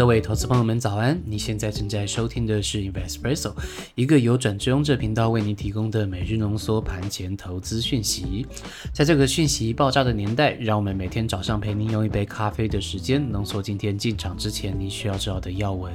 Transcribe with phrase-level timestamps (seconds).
[0.00, 1.20] 各位投资朋友们，早安！
[1.26, 3.52] 你现在正在收听的是 Investpresso，
[3.94, 8.46] 一个由转职用这频道为您提供的每日浓缩盘前投资讯息。
[8.94, 15.92] 在这个讯息爆炸的年代，让我们每天早上陪您用一杯咖啡的时间，浓缩今天进场之前你需要知道的要闻。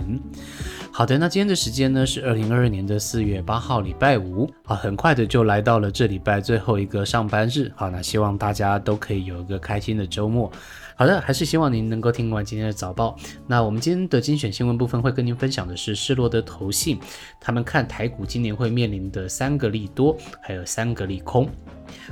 [0.91, 4.47] 好的，那今天的时间呢是二零二二年的四月八号，礼拜五。
[4.65, 7.71] 好，很快的就来到了这礼拜最后一个上班日。
[7.75, 10.51] 好，那希望大家都可以有一个开心的周末。
[10.97, 13.17] 好的，还是希望您能够听完今天的早报。
[13.47, 16.97] 那我们今天的精选新闻部分会跟您分享的是施罗德投信，
[17.41, 21.49] 他们看台股今年会面临的三个利多，还有三个利空。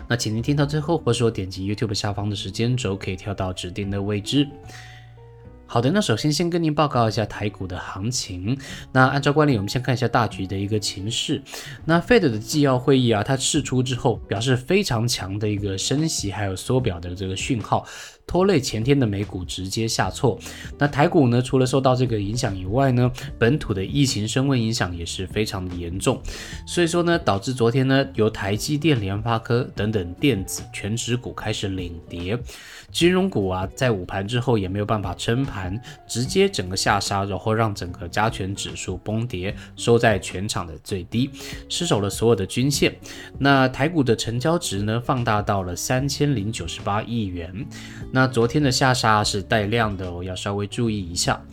[0.05, 4.45] 那请您听到最后，或者说点击 YouTube 下方的时间轴，可以跳到指定的位置。
[5.65, 8.55] 好的，那首先先跟您报告一下台股的行情。
[8.91, 11.41] 那按照惯例，我们先看一下大局的一个情势。
[11.85, 17.87] 那 Fed 的纪要会议啊，它释出之后，表示非常强的一个升息还有缩表的这个讯号。
[18.25, 20.39] 拖累前天的美股直接下挫，
[20.77, 21.41] 那台股呢？
[21.41, 26.19] 除了受到这个影响以外呢，本土的疫情升温影响也是非常的严重，
[26.65, 32.37] 所以说呢，导致昨天呢，由台积电、联发科等等电子全指股开始领跌，
[32.91, 41.29] 金融股啊，在午盘之后也没有办法撑盘，直接整个下杀，然后让整个加权指数崩跌，收在全场的最低，
[41.69, 42.95] 失守了所有的均线。
[43.37, 47.53] 那台股的成交值呢，放大到了三千零九十八亿元。
[48.15, 51.43] 那昨天的下杀是带量的哦，要稍微注意一下。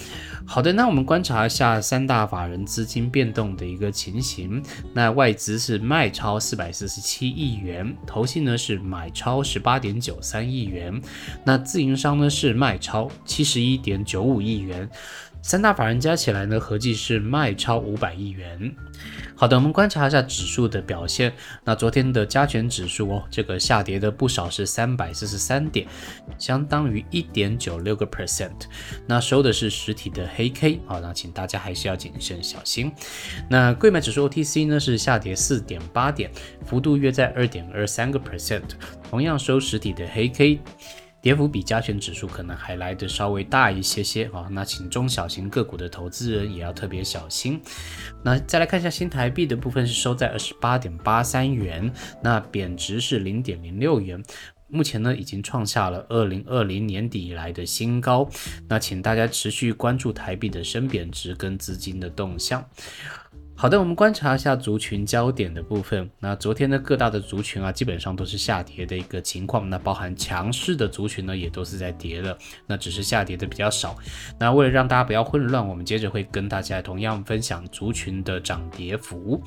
[0.45, 4.63] 好的，那我们观察一下三大法人资金变动的一个情形。
[4.93, 11.01] 那外资是卖超四百四十七亿元，投信呢是买超十八点九三亿元，
[11.45, 14.87] 那自营商呢是卖超七十一点九五亿元。
[15.43, 18.75] 三大法人加起来呢，合计是卖超五百亿元。
[19.35, 21.33] 好的，我们观察一下指数的表现。
[21.65, 25.87] 那昨天的加权指数哦，这个下跌的不少，是三百四十三点，
[26.39, 28.51] 相当于一点九六个 percent。
[29.07, 32.93] 那收的是实体的黑 K，好，那请大家还是要谨慎小心。
[33.49, 36.31] 那贵买指数 OTC 呢是下跌四点八点，
[36.67, 38.63] 幅度约在二点二三个 percent，
[39.09, 40.61] 同样收实体的黑 K。
[41.23, 47.61] 跌幅比加权指数可能还来得稍微大一些些啊，那请中小型个股的投资人也要特别小心。
[48.25, 51.93] 那再来看一下新台币的部分是收在二十八点八三元，
[52.23, 54.23] 那贬值是零点零六元，
[54.69, 58.29] 目前呢已经创下了二零二零年底以来的新高。
[58.69, 62.65] 那请大家持续关注台币的升贬值跟资金的动向。
[63.61, 66.11] 好的，我们观察一下族群焦点的部分。
[66.19, 69.69] 那昨天的各大的族群啊，基本上都是下跌的一个情况。
[69.69, 72.35] 那包含强势的族群呢，也都是在跌的。
[72.67, 73.95] 那只是下跌的比较少。
[74.39, 79.39] 那为了让大家不要混乱，我们接着会跟大家同样分享族群的涨跌幅。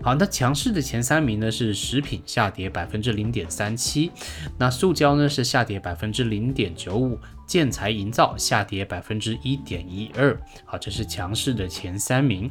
[0.00, 4.12] 好，那强势的前三名呢是食品下跌百分之零点三七，
[4.56, 10.40] 那塑胶呢是下跌百分之零点九五，建材营造下跌百分之一点一二。
[10.64, 12.48] 好，这是强势的前三名。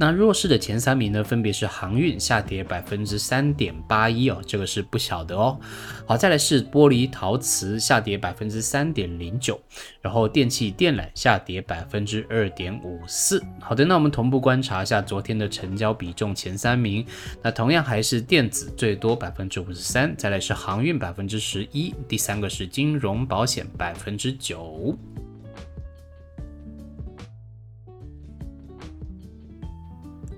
[0.00, 5.60] 那弱势的前三名呢，分别是航运下跌百分之三点八一哦，这个是不小的哦。
[6.06, 9.60] 好，再来是玻璃陶瓷下跌百分之三点零九，
[10.00, 13.44] 然后电器电缆下跌百分之二点五四。
[13.60, 17.04] 好的，那我们同步观察一下昨天的成交比重前三名，
[17.42, 24.96] 那同样还是电子最多百分之五十三，再来是航运百分之十一，第三个是金融保险百分之九。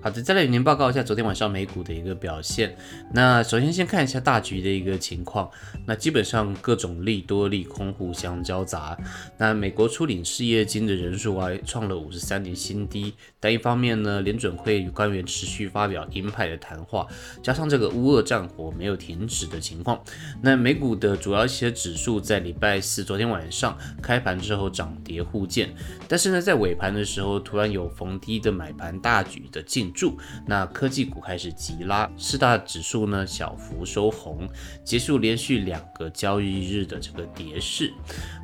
[0.03, 2.75] 好的，再来与您报告一下昨天晚上美股的一个表现。
[3.13, 5.49] 那首先先看一下大局的一个情况。
[5.85, 8.97] 那基本上各种利多利空互相交杂。
[9.37, 13.13] 那美国初领失业金的人数啊创了五十三年新低。
[13.39, 17.07] 但一方面呢，联准会与官员持续发表鹰派的谈话，
[17.41, 20.03] 加上这个乌俄战火没有停止的情况，
[20.41, 25.73] 那美股的主要一些指数在礼拜四昨天晚上开盘之后涨跌互见。
[26.09, 29.92] 但是呢，在尾盘的时候突然有逢低的买盘大举的进。
[29.93, 34.49] 注那科技股开始急拉，四大指数呢小幅收红，
[34.83, 37.93] 结束连续两个交易日的这个跌势。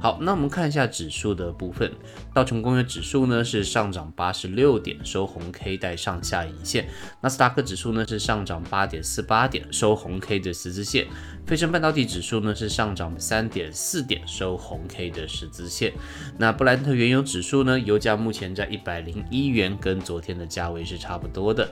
[0.02, 1.92] 好，那我们看一下指数的部分，
[2.34, 6.86] 道琼工业指数呢是上涨八十六点，收红 K 带上下影线；
[7.22, 11.06] 纳斯达克指数呢是上涨八点四八点，收红 K 的十字线；
[11.46, 15.94] 费城半导体指数呢是上涨三点四点，收红 K 的十字线。
[16.38, 21.39] 那布兰特原油指数呢，油价目前在一百零一元，跟昨天的价位是差不多。
[21.40, 21.70] 多的，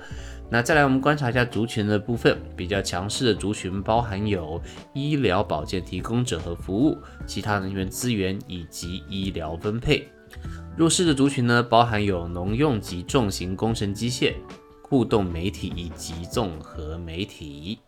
[0.50, 4.62] 那再来我们观察一下族群的部分，比较强势的族群包含有
[4.94, 10.04] 医疗保健提供者和服务、其他人员资源以及医疗分配；
[10.78, 14.36] 弱势的族群呢，包含有农用及重型工程机械、
[14.84, 17.80] 互动媒体以及综合媒体。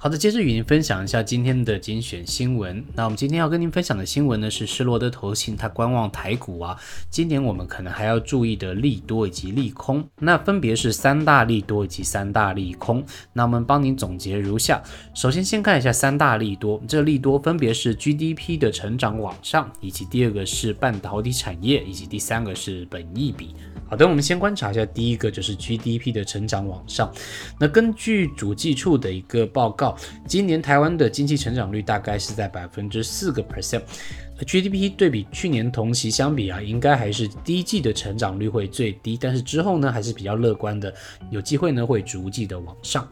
[0.00, 2.84] 好的，接着与您分享一下今天的精选新闻。
[2.94, 6.78] 那我们今天要跟您分享的新闻呢，是施罗德投信它观望台股啊，
[7.10, 10.08] 今年我们可能还要注意的利多以及利空。
[10.20, 13.04] 那分别是三大利多以及三大利空。
[13.32, 14.80] 那我们帮您总结如下：
[15.14, 23.52] 首先先看一下三大利多，这利多分别是 GDP 的成长往上，以及第二个是半导体产业，以及第三个是本益比。
[23.88, 27.10] 好的，我们先观察一下，第一个就是 GDP 的成长往上。
[27.58, 29.96] 那根据主计处的一个报告，
[30.26, 40.92] 今年台湾的经济成长率大概是在百分之四个 percent，GDP 对比去年同期相比啊，应该还是第一季的成长率会最低，但是之后呢还是比较乐观的，
[41.30, 43.08] 有机会呢会逐季的往上。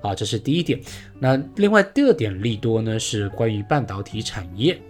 [0.00, 0.80] 啊，这是第一点。
[1.18, 4.80] 那另外第二点利多呢是关于半导体产业。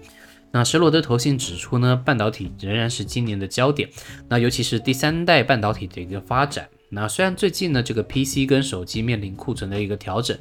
[0.52, 3.88] 那施罗德投信指出呢，半导体仍然是今年的焦点，
[4.28, 6.68] 那尤其是第三代半导体的一个发展。
[6.88, 10.36] 那虽然最近呢，这个 PC 跟手机面临库存的一个调整，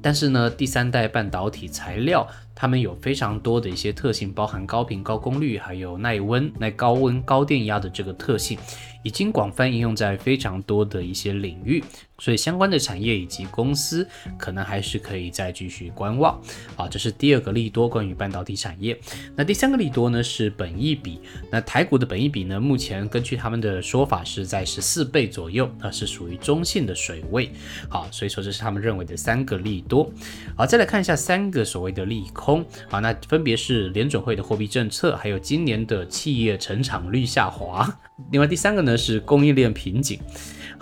[0.00, 2.26] 但是呢，第三代半导体材料
[2.60, 8.58] 它们有非常多的一些特性，包含高频、高功率，还有耐温、耐高温、高电压的这个特性，
[9.02, 11.82] 已经广泛应用在非常多的一些领域。
[12.18, 16.38] 所以相关的产业以及公司可能还是可以再继续观望
[16.76, 18.94] 啊，这是第二个利多，关于半导体产业。
[19.34, 21.18] 那第三个利多呢是本益比，
[21.50, 27.50] 那台股的本益比呢，目前根据他们的说法是在十四倍左右，那是属于中性的水位。
[27.88, 30.12] 好，所以说这是他们认为的三个利多。
[30.54, 32.49] 好，再来看一下三个所谓的利空
[32.90, 37.88] 啊，那分别是联准会的货币政策，还有今年的企业成长率下滑。
[38.30, 40.18] 另外第三个呢是供应链瓶颈。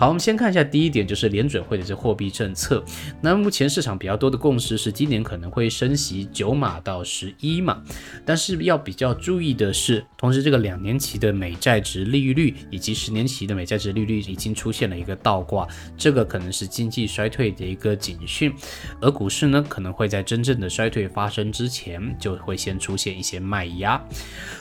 [0.01, 2.85] 好，我们先看一下第一点，就是联准会的这货币政策。
[3.21, 7.83] 那目前市场比较多的共识是，今年可能会升息九码到十一码。
[8.25, 15.67] 但是要比较注意的是，同时这个两年期的美债值利率以及十年期的美债值利率已经出现了一个倒挂，
[15.97, 18.55] 这个可能是经济衰退的一个警讯。
[19.01, 24.01] 而股市呢，可能会在真正的衰退发生之前，就会先出现一些卖压。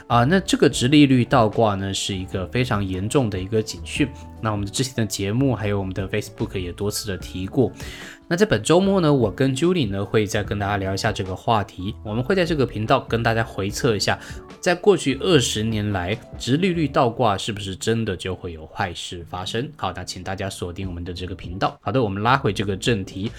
[0.07, 4.09] 啊，那这个直利率倒挂呢，是一个非常严重的一个警讯。
[4.41, 7.71] 那我们之前的节目还有我们的 Facebook 也多次的提过。
[8.29, 11.95] 那在本周末呢，我跟 Julie 呢会再跟大家聊一下这个话题。
[12.03, 14.19] 我们会在这个频道跟大家回测一下，
[14.59, 19.71] 在过去二十年来，直利率倒挂是不是真的就会有坏事发生？
[19.77, 21.79] 好，那请大家锁定我们的这个频道。
[21.81, 23.31] 好的，我们拉回这个正题。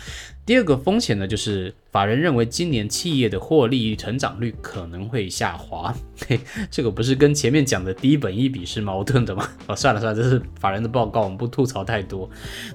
[0.47, 5.95] 第二个风险呢，就是法人认为今年企业的获利成长率可能会下滑。
[6.27, 9.47] 嘿，这个不是跟前面讲的低本一比是矛盾的吗？
[9.67, 12.31] 哦，算了算了，这是法人的报告，我们不吐槽太多。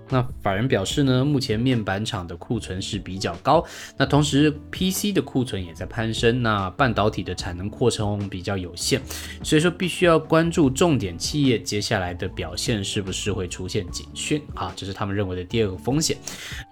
[0.10, 3.66] 那法人表示呢，目前面板厂的库存是比较高，
[3.98, 9.02] 那同时 PC 的库存也在攀升，那半导体的产能扩充比较有限，
[9.44, 14.74] 所以说必须要关注重点企业接下来的表现是不是会出现警讯啊？
[14.76, 16.18] 这是他们认为的第二个风险。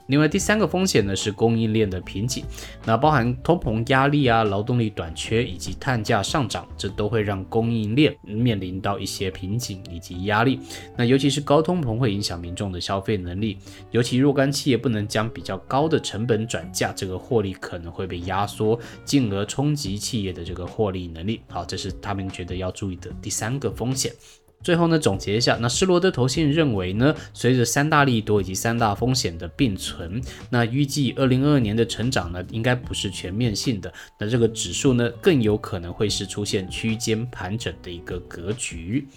[0.08, 2.44] 另外第三个风险呢是供应链的瓶颈，
[2.86, 10.60] 那包含通膨压力啊、劳动力短缺以及碳价上涨，这都会让供应链面临到一些瓶颈以及压力。
[10.98, 13.58] 那尤其是高通膨会影响民众的消费能力，
[13.92, 21.42] 尤其若干企业不能将比较高的成本转嫁，这个获利可能会被压缩，进而冲击企业的这个获利能力。
[21.48, 24.12] 好，这是他们觉得要注意的第三个风险。
[24.64, 39.08] 最后呢，总结一下，那施罗德投信认为呢，随着三大利多以及三大风险的并存，那预计二零二二年的成长呢，应该不是全面性的，那这个指数呢，更有可能会是出现区间盘整的一个格局。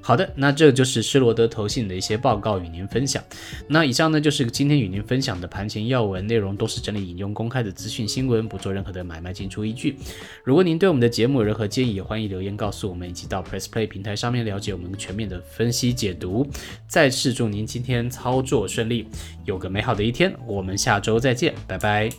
[0.00, 3.22] 好的，那这就是施罗德投信的一些报告与您分享。
[3.66, 9.96] 那以上呢，就是今天与您分享的盘前要闻内容，都是整理引用公开的资讯新闻，不做任何的买卖进出依据。
[10.44, 14.96] 如果您对我们的节目有任何建议，也欢迎留言告诉我们，以及到 Press Play 平台上面了解我们们。
[15.06, 16.44] 全面的分析解读，
[16.88, 19.06] 再次祝您今天操作顺利，
[19.44, 20.34] 有个美好的一天。
[20.46, 22.10] 我们下周再见，拜拜。